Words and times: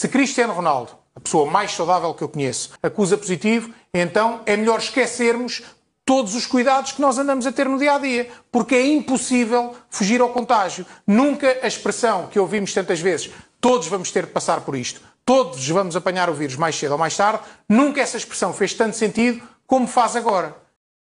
Se 0.00 0.08
Cristiano 0.08 0.54
Ronaldo, 0.54 0.92
a 1.14 1.20
pessoa 1.20 1.44
mais 1.44 1.72
saudável 1.72 2.14
que 2.14 2.24
eu 2.24 2.28
conheço, 2.30 2.70
acusa 2.82 3.18
positivo, 3.18 3.70
então 3.92 4.40
é 4.46 4.56
melhor 4.56 4.78
esquecermos 4.78 5.62
todos 6.06 6.34
os 6.34 6.46
cuidados 6.46 6.92
que 6.92 7.02
nós 7.02 7.18
andamos 7.18 7.46
a 7.46 7.52
ter 7.52 7.68
no 7.68 7.78
dia 7.78 7.96
a 7.96 7.98
dia, 7.98 8.30
porque 8.50 8.74
é 8.74 8.86
impossível 8.86 9.76
fugir 9.90 10.22
ao 10.22 10.30
contágio. 10.30 10.86
Nunca 11.06 11.58
a 11.62 11.66
expressão 11.66 12.28
que 12.28 12.40
ouvimos 12.40 12.72
tantas 12.72 12.98
vezes, 12.98 13.30
todos 13.60 13.88
vamos 13.88 14.10
ter 14.10 14.24
de 14.24 14.32
passar 14.32 14.62
por 14.62 14.74
isto, 14.74 15.02
todos 15.22 15.68
vamos 15.68 15.94
apanhar 15.94 16.30
o 16.30 16.34
vírus 16.34 16.56
mais 16.56 16.76
cedo 16.76 16.92
ou 16.92 16.98
mais 16.98 17.14
tarde, 17.14 17.44
nunca 17.68 18.00
essa 18.00 18.16
expressão 18.16 18.54
fez 18.54 18.72
tanto 18.72 18.96
sentido 18.96 19.46
como 19.66 19.86
faz 19.86 20.16
agora. 20.16 20.56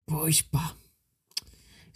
Pois 0.06 0.40
pá. 0.40 0.75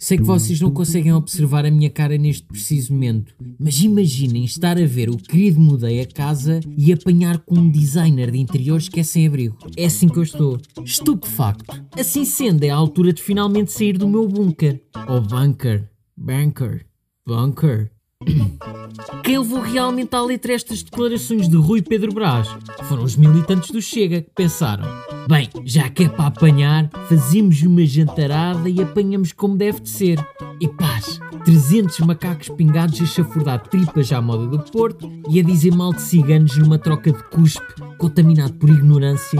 Sei 0.01 0.17
que 0.17 0.23
vocês 0.23 0.59
não 0.59 0.71
conseguem 0.71 1.13
observar 1.13 1.63
a 1.63 1.69
minha 1.69 1.87
cara 1.87 2.17
neste 2.17 2.41
preciso 2.47 2.91
momento, 2.91 3.35
mas 3.59 3.79
imaginem 3.81 4.43
estar 4.43 4.75
a 4.75 4.85
ver 4.87 5.11
o 5.11 5.15
querido 5.15 5.59
mudei 5.59 6.01
a 6.01 6.07
casa 6.07 6.59
e 6.75 6.91
apanhar 6.91 7.37
com 7.37 7.59
um 7.59 7.69
designer 7.69 8.31
de 8.31 8.39
interiores 8.39 8.89
que 8.89 8.99
é 8.99 9.03
sem 9.03 9.27
abrigo. 9.27 9.59
É 9.77 9.85
assim 9.85 10.09
que 10.09 10.17
eu 10.17 10.23
estou. 10.23 10.59
Estupefacto. 10.83 11.79
Assim 11.91 12.25
sendo, 12.25 12.63
é 12.63 12.71
a 12.71 12.75
altura 12.75 13.13
de 13.13 13.21
finalmente 13.21 13.71
sair 13.71 13.95
do 13.95 14.09
meu 14.09 14.27
bunker. 14.27 14.81
Ou 15.07 15.21
bunker. 15.21 15.87
Bunker. 16.17 16.83
Bunker. 17.23 17.91
Quem 19.23 19.37
levou 19.37 19.61
realmente 19.61 20.15
à 20.15 20.21
letra 20.23 20.53
estas 20.53 20.81
declarações 20.81 21.47
de 21.47 21.55
Rui 21.55 21.83
Pedro 21.83 22.11
Brás 22.11 22.47
foram 22.89 23.03
os 23.03 23.15
militantes 23.15 23.69
do 23.69 23.79
Chega 23.79 24.23
que 24.23 24.31
pensaram: 24.35 24.85
bem, 25.31 25.49
já 25.63 25.87
que 25.87 26.03
é 26.03 26.09
para 26.09 26.27
apanhar, 26.27 26.89
fazemos 27.07 27.61
uma 27.61 27.85
jantarada 27.85 28.69
e 28.69 28.81
apanhamos 28.81 29.31
como 29.31 29.55
deve 29.55 29.79
de 29.79 29.89
ser. 29.89 30.19
E 30.59 30.67
paz, 30.67 31.21
300 31.45 32.01
macacos 32.01 32.49
pingados 32.49 33.01
a 33.01 33.05
chafurdar 33.05 33.61
tripas 33.61 34.11
à 34.11 34.21
moda 34.21 34.45
do 34.45 34.59
Porto 34.71 35.09
e 35.29 35.39
a 35.39 35.43
dizer 35.43 35.73
mal 35.73 35.93
de 35.93 36.01
ciganos 36.01 36.57
numa 36.57 36.77
troca 36.77 37.13
de 37.13 37.23
cuspe 37.29 37.73
contaminado 37.97 38.53
por 38.55 38.69
ignorância 38.69 39.39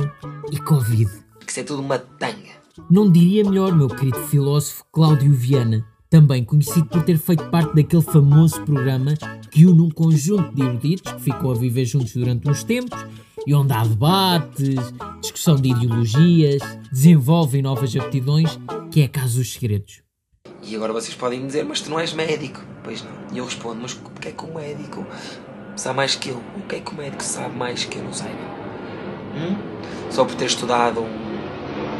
e 0.49 0.57
Covid. 0.59 1.11
Que 1.45 1.51
isso 1.51 1.59
é 1.59 1.63
tudo 1.63 1.81
uma 1.81 1.99
tanga. 1.99 2.61
Não 2.89 3.11
diria 3.11 3.43
melhor, 3.43 3.75
meu 3.75 3.89
querido 3.89 4.19
filósofo 4.27 4.85
Cláudio 4.93 5.33
Viana 5.33 5.85
também 6.11 6.43
conhecido 6.43 6.87
por 6.87 7.03
ter 7.03 7.17
feito 7.17 7.45
parte 7.45 7.73
daquele 7.73 8.01
famoso 8.01 8.61
programa 8.65 9.13
que 9.49 9.65
une 9.65 9.81
um 9.81 9.89
conjunto 9.89 10.53
de 10.53 10.61
eruditos 10.61 11.09
que 11.09 11.21
ficam 11.21 11.51
a 11.51 11.55
viver 11.55 11.85
juntos 11.85 12.13
durante 12.13 12.49
uns 12.49 12.65
tempos 12.65 12.99
e 13.45 13.53
onde 13.53 13.73
há 13.73 13.83
debates, 13.83 14.75
discussão 15.21 15.55
de 15.55 15.69
ideologias, 15.69 16.61
desenvolvem 16.91 17.61
novas 17.61 17.95
aptidões, 17.95 18.59
que 18.91 19.01
é 19.01 19.05
a 19.05 19.09
Casa 19.09 19.37
dos 19.37 19.53
Segredos. 19.53 20.01
E 20.63 20.75
agora 20.75 20.93
vocês 20.93 21.15
podem 21.15 21.45
dizer, 21.45 21.65
mas 21.65 21.81
tu 21.81 21.89
não 21.89 21.99
és 21.99 22.13
médico. 22.13 22.61
Pois 22.83 23.03
não. 23.03 23.11
E 23.33 23.37
eu 23.37 23.45
respondo, 23.45 23.79
mas 23.81 23.93
o 23.93 24.19
que 24.19 24.27
é 24.27 24.31
que 24.31 24.45
o 24.45 24.53
médico 24.53 25.05
sabe 25.75 25.97
mais 25.97 26.15
que 26.15 26.29
eu? 26.29 26.41
O 26.57 26.61
que 26.67 26.75
é 26.75 26.79
que 26.79 26.91
o 26.91 26.95
médico 26.95 27.23
sabe 27.23 27.55
mais 27.55 27.83
que 27.83 27.97
eu 27.97 28.03
não 28.03 28.13
saiba? 28.13 28.37
Hum? 29.35 29.55
Só 30.09 30.25
por 30.25 30.35
ter 30.35 30.45
estudado 30.45 31.03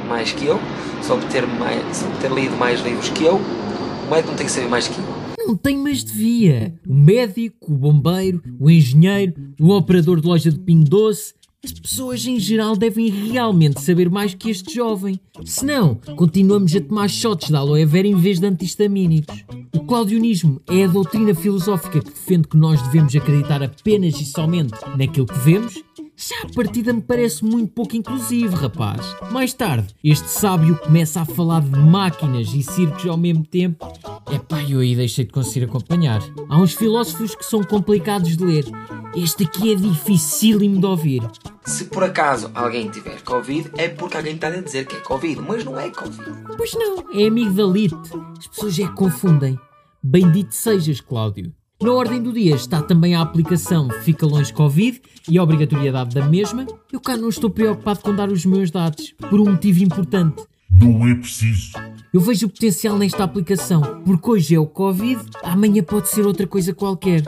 mais 0.08 0.32
que 0.32 0.46
eu? 0.46 0.60
Só 1.02 1.16
por 1.16 1.28
ter, 1.30 1.48
mais, 1.48 1.98
só 1.98 2.06
por 2.08 2.18
ter 2.18 2.32
lido 2.32 2.56
mais 2.58 2.82
livros 2.82 3.10
que 3.10 3.24
eu? 3.24 3.36
O 3.36 4.12
médico 4.12 4.30
não 4.30 4.38
tem 4.38 4.46
que 4.46 4.52
saber 4.52 4.68
mais 4.68 4.88
que 4.88 5.00
eu. 5.00 5.21
Não 5.46 5.56
tem, 5.56 5.78
mas 5.78 6.04
devia. 6.04 6.74
O 6.88 6.94
médico, 6.94 7.74
o 7.74 7.78
bombeiro, 7.78 8.42
o 8.60 8.70
engenheiro, 8.70 9.34
o 9.60 9.70
operador 9.72 10.22
de 10.22 10.28
loja 10.28 10.52
de 10.52 10.60
pinho 10.60 10.84
doce. 10.84 11.34
As 11.64 11.72
pessoas 11.72 12.26
em 12.26 12.40
geral 12.40 12.76
devem 12.76 13.10
realmente 13.10 13.82
saber 13.82 14.10
mais 14.10 14.34
que 14.34 14.50
este 14.50 14.74
jovem. 14.74 15.20
Senão, 15.46 15.96
continuamos 16.16 16.76
a 16.76 16.82
tomar 16.82 17.08
shots 17.08 17.50
de 17.50 17.56
aloe 17.56 17.86
vera 17.86 18.08
em 18.08 18.16
vez 18.16 18.40
de 18.40 18.48
antihistamínicos. 18.48 19.44
O 19.76 19.82
claudionismo 19.82 20.60
é 20.68 20.86
a 20.86 20.88
doutrina 20.88 21.36
filosófica 21.36 22.00
que 22.00 22.10
defende 22.10 22.48
que 22.48 22.58
nós 22.58 22.82
devemos 22.84 23.16
acreditar 23.16 23.62
apenas 23.62 24.20
e 24.20 24.26
somente 24.26 24.74
naquilo 24.98 25.28
que 25.28 25.38
vemos 25.40 25.76
já 26.24 26.44
a 26.44 26.54
partida 26.54 26.94
me 26.94 27.02
parece 27.02 27.44
muito 27.44 27.74
pouco 27.74 27.96
inclusivo, 27.96 28.56
rapaz. 28.56 29.02
Mais 29.32 29.54
tarde, 29.54 29.88
este 30.04 30.30
sábio 30.30 30.78
começa 30.78 31.22
a 31.22 31.26
falar 31.26 31.62
de 31.62 31.80
máquinas 31.80 32.54
e 32.54 32.62
circos 32.62 33.08
ao 33.08 33.18
mesmo 33.18 33.44
tempo. 33.44 33.92
É 34.32 34.40
pá, 34.40 34.64
eu 34.64 34.80
aí 34.80 34.96
deixei 34.96 35.26
de 35.26 35.32
conseguir 35.32 35.66
acompanhar. 35.66 36.22
Há 36.48 36.58
uns 36.58 36.74
filósofos 36.74 37.36
que 37.36 37.46
são 37.46 37.62
complicados 37.64 38.38
de 38.38 38.44
ler. 38.44 38.66
Este 39.14 39.44
aqui 39.44 39.74
é 39.74 39.76
dificílimo 39.76 40.80
de 40.80 40.86
ouvir. 40.86 41.22
Se 41.66 41.86
por 41.86 42.04
acaso 42.04 42.50
alguém 42.56 42.90
tiver 42.90 43.22
Covid, 43.24 43.72
é 43.78 43.90
porque 43.90 44.16
alguém 44.16 44.36
está 44.36 44.48
a 44.48 44.62
dizer 44.62 44.86
que 44.86 44.96
é 44.96 45.00
Covid, 45.02 45.42
mas 45.42 45.66
não 45.66 45.78
é 45.78 45.90
Covid. 45.90 46.32
Pois 46.56 46.74
não, 46.74 47.04
é 47.14 47.28
amigdalite. 47.28 47.96
As 48.40 48.48
pessoas 48.48 48.80
é 48.80 48.88
que 48.88 48.96
confundem. 48.96 49.60
Bendito 50.02 50.56
sejas, 50.56 51.02
Cláudio. 51.02 51.54
Na 51.82 51.92
ordem 51.92 52.22
do 52.22 52.32
dia 52.32 52.56
está 52.56 52.82
também 52.82 53.16
a 53.16 53.22
aplicação 53.22 53.90
Fica 54.04 54.26
Longe 54.26 54.54
Covid 54.54 55.02
e 55.28 55.38
a 55.38 55.44
obrigatoriedade 55.44 56.16
da 56.16 56.26
mesma. 56.26 56.66
Eu 56.92 57.02
cá 57.02 57.18
não 57.18 57.28
estou 57.28 57.50
preocupado 57.50 58.00
com 58.00 58.16
dar 58.16 58.32
os 58.32 58.46
meus 58.46 58.72
dados, 58.72 59.14
por 59.30 59.42
um 59.42 59.52
motivo 59.52 59.84
importante. 59.84 60.44
Não 60.70 61.06
é 61.08 61.16
preciso. 61.16 61.74
Eu 62.14 62.20
vejo 62.20 62.46
o 62.46 62.50
potencial 62.50 62.98
nesta 62.98 63.24
aplicação, 63.24 64.04
porque 64.04 64.30
hoje 64.30 64.56
é 64.56 64.60
o 64.60 64.68
Covid, 64.68 65.22
amanhã 65.42 65.82
pode 65.82 66.10
ser 66.10 66.26
outra 66.26 66.46
coisa 66.46 66.74
qualquer. 66.74 67.22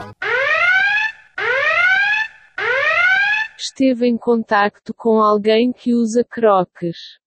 Esteve 3.56 4.06
em 4.06 4.18
contacto 4.18 4.92
com 4.92 5.22
alguém 5.22 5.72
que 5.72 5.94
usa 5.94 6.22
croques. 6.22 7.18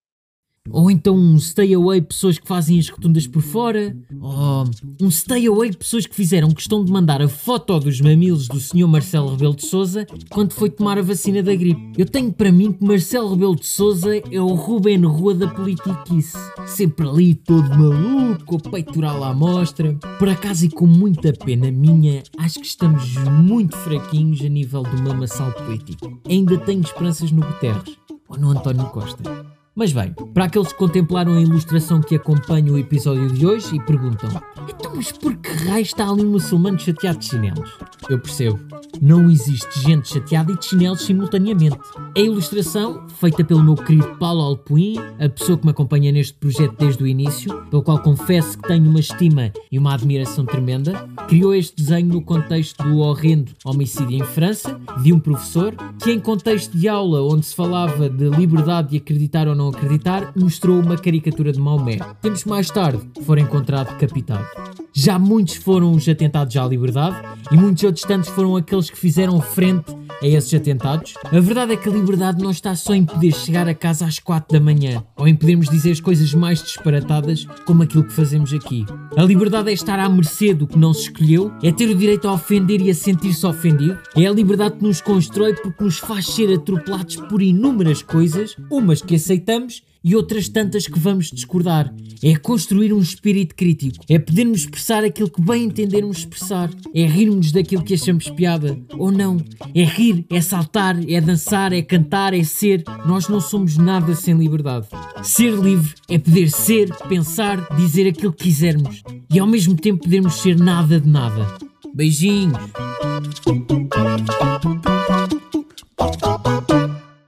Ou 0.69 0.91
então 0.91 1.15
um 1.15 1.39
stay 1.39 1.73
away 1.73 2.01
pessoas 2.01 2.37
que 2.37 2.47
fazem 2.47 2.79
as 2.79 2.89
rotundas 2.89 3.27
por 3.27 3.41
fora. 3.41 3.95
Ou 4.19 4.65
um 5.01 5.11
stay 5.11 5.47
away 5.47 5.71
pessoas 5.73 6.05
que 6.05 6.15
fizeram 6.15 6.51
questão 6.51 6.83
de 6.83 6.91
mandar 6.91 7.21
a 7.21 7.27
foto 7.27 7.79
dos 7.79 7.99
mamilos 8.01 8.47
do 8.47 8.59
Sr. 8.59 8.87
Marcelo 8.87 9.31
Rebelo 9.31 9.55
de 9.55 9.65
Souza 9.65 10.05
quando 10.29 10.53
foi 10.53 10.69
tomar 10.69 10.97
a 10.97 11.01
vacina 11.01 11.41
da 11.43 11.55
gripe. 11.55 11.91
Eu 11.97 12.05
tenho 12.05 12.31
para 12.31 12.51
mim 12.51 12.71
que 12.71 12.83
Marcelo 12.83 13.31
Rebelo 13.31 13.55
de 13.55 13.65
Souza 13.65 14.17
é 14.31 14.41
o 14.41 14.53
Ruben 14.53 15.05
Rua 15.05 15.33
da 15.33 15.47
politiquice. 15.47 16.37
Sempre 16.65 17.07
ali 17.07 17.35
todo 17.35 17.69
maluco, 17.69 18.55
o 18.55 18.69
peitoral 18.69 19.23
à 19.23 19.33
mostra. 19.33 19.93
Por 20.19 20.29
acaso 20.29 20.65
e 20.65 20.69
com 20.69 20.85
muita 20.85 21.33
pena 21.33 21.71
minha, 21.71 22.23
acho 22.37 22.59
que 22.59 22.67
estamos 22.67 23.15
muito 23.41 23.75
fraquinhos 23.77 24.41
a 24.41 24.49
nível 24.49 24.83
do 24.83 25.03
mamassal 25.03 25.51
político. 25.53 26.19
Ainda 26.27 26.57
tenho 26.57 26.81
esperanças 26.81 27.31
no 27.31 27.41
Guterres 27.41 27.97
ou 28.27 28.37
no 28.37 28.51
António 28.51 28.85
Costa. 28.89 29.56
Mas 29.77 29.93
bem, 29.93 30.11
para 30.33 30.45
aqueles 30.45 30.69
que 30.69 30.79
contemplaram 30.79 31.35
a 31.35 31.39
ilustração 31.39 32.01
que 32.01 32.15
acompanha 32.15 32.73
o 32.73 32.79
episódio 32.79 33.31
de 33.31 33.45
hoje 33.45 33.75
e 33.75 33.79
perguntam: 33.79 34.27
então, 34.67 34.95
mas 34.95 35.11
por 35.11 35.35
que 35.37 35.49
raio 35.49 35.83
está 35.83 36.09
ali 36.09 36.23
um 36.23 36.31
muçulmano 36.31 36.79
chateado 36.79 37.19
de 37.19 37.25
chinelos? 37.25 37.77
Eu 38.09 38.19
percebo. 38.19 38.59
Não 39.01 39.29
existe 39.29 39.79
gente 39.81 40.07
chateada 40.07 40.51
e 40.51 40.57
de 40.57 40.65
chinelos 40.65 41.01
simultaneamente. 41.01 41.77
A 42.15 42.19
ilustração, 42.19 43.07
feita 43.09 43.43
pelo 43.43 43.63
meu 43.63 43.75
querido 43.75 44.15
Paulo 44.17 44.41
Alpuim, 44.41 44.95
a 45.19 45.29
pessoa 45.29 45.57
que 45.57 45.65
me 45.65 45.71
acompanha 45.71 46.11
neste 46.11 46.33
projeto 46.33 46.75
desde 46.79 47.03
o 47.03 47.07
início, 47.07 47.53
pelo 47.69 47.83
qual 47.83 47.99
confesso 47.99 48.57
que 48.57 48.67
tenho 48.67 48.89
uma 48.89 48.99
estima 48.99 49.51
e 49.71 49.77
uma 49.77 49.93
admiração 49.93 50.45
tremenda, 50.45 51.07
criou 51.27 51.53
este 51.53 51.75
desenho 51.75 52.07
no 52.07 52.21
contexto 52.21 52.81
do 52.83 52.99
horrendo 52.99 53.51
homicídio 53.63 54.17
em 54.17 54.23
França, 54.23 54.79
de 55.01 55.13
um 55.13 55.19
professor, 55.19 55.75
que 56.01 56.11
em 56.11 56.19
contexto 56.19 56.75
de 56.75 56.87
aula 56.87 57.21
onde 57.21 57.45
se 57.45 57.53
falava 57.53 58.09
de 58.09 58.29
liberdade 58.29 58.91
de 58.91 58.97
acreditar 58.97 59.47
ou 59.47 59.55
não 59.55 59.69
acreditar, 59.69 60.31
mostrou 60.35 60.79
uma 60.79 60.97
caricatura 60.97 61.51
de 61.51 61.59
Maomé. 61.59 61.97
Tempos 62.21 62.45
mais 62.45 62.69
tarde, 62.69 63.01
for 63.23 63.37
encontrado 63.37 63.93
decapitado. 63.93 64.45
Já 64.93 65.19
muitos 65.19 65.57
foram 65.57 65.91
os 65.91 66.09
atentados 66.09 66.57
à 66.57 66.65
liberdade 66.65 67.21
e 67.51 67.55
muitos 67.55 67.83
outros 67.83 67.96
tantos 68.01 68.29
foram 68.29 68.55
aqueles 68.55 68.89
que 68.89 68.97
fizeram 68.97 69.39
frente 69.41 69.95
a 70.21 70.27
esses 70.27 70.53
atentados. 70.53 71.13
A 71.25 71.39
verdade 71.39 71.73
é 71.73 71.77
que 71.77 71.87
a 71.87 71.91
liberdade 71.91 72.41
não 72.41 72.51
está 72.51 72.75
só 72.75 72.93
em 72.93 73.05
poder 73.05 73.31
chegar 73.33 73.67
a 73.67 73.73
casa 73.73 74.05
às 74.05 74.19
4 74.19 74.57
da 74.57 74.63
manhã 74.63 75.03
ou 75.15 75.27
em 75.27 75.35
podermos 75.35 75.69
dizer 75.69 75.91
as 75.91 75.99
coisas 75.99 76.33
mais 76.33 76.61
disparatadas 76.63 77.45
como 77.65 77.83
aquilo 77.83 78.03
que 78.03 78.13
fazemos 78.13 78.53
aqui. 78.53 78.85
A 79.15 79.23
liberdade 79.23 79.69
é 79.69 79.73
estar 79.73 79.99
à 79.99 80.09
mercê 80.09 80.53
do 80.53 80.67
que 80.67 80.77
não 80.77 80.93
se 80.93 81.03
escolheu, 81.03 81.51
é 81.61 81.71
ter 81.71 81.89
o 81.89 81.95
direito 81.95 82.27
a 82.27 82.33
ofender 82.33 82.81
e 82.81 82.89
a 82.89 82.95
sentir-se 82.95 83.45
ofendido, 83.45 83.97
é 84.15 84.25
a 84.25 84.31
liberdade 84.31 84.77
que 84.77 84.83
nos 84.83 85.01
constrói 85.01 85.53
porque 85.53 85.83
nos 85.83 85.99
faz 85.99 86.27
ser 86.27 86.53
atropelados 86.53 87.15
por 87.15 87.41
inúmeras 87.41 88.01
coisas, 88.01 88.55
umas 88.71 89.01
que 89.01 89.15
aceitamos 89.15 89.83
e 90.07 90.15
outras 90.15 90.47
tantas 90.47 90.87
que 90.87 90.97
vamos 90.97 91.29
discordar. 91.29 91.93
É 92.23 92.33
construir 92.37 92.93
um 92.93 92.99
espírito 93.01 93.53
crítico, 93.53 94.05
é 94.09 94.17
podermos 94.17 94.61
expressar 94.61 95.03
aquilo 95.03 95.29
que 95.29 95.41
bem 95.41 95.65
entendermos 95.65 96.19
expressar, 96.19 96.71
é 96.95 97.05
rirmos 97.05 97.51
daquilo 97.51 97.83
que 97.83 97.93
achamos 97.93 98.29
piada 98.29 98.79
ou 98.93 99.11
não, 99.11 99.37
é 99.75 99.83
rir, 99.83 100.25
é 100.29 100.39
saltar, 100.39 100.97
é 101.09 101.19
dançar, 101.19 101.73
é 101.73 101.81
cantar, 101.81 102.33
é 102.33 102.43
ser. 102.43 102.83
Nós 103.05 103.27
não 103.27 103.41
somos 103.41 103.75
nada 103.75 104.15
sem 104.15 104.33
liberdade. 104.33 104.87
Ser 105.21 105.51
livre 105.51 105.93
é 106.09 106.17
poder 106.17 106.49
ser, 106.49 106.89
pensar, 107.09 107.67
dizer 107.75 108.07
aquilo 108.07 108.31
que 108.31 108.45
quisermos 108.45 109.03
e 109.31 109.37
ao 109.37 109.45
mesmo 109.45 109.75
tempo 109.75 110.03
podermos 110.03 110.35
ser 110.35 110.57
nada 110.57 111.01
de 111.01 111.09
nada. 111.09 111.45
Beijinhos! 111.93 112.86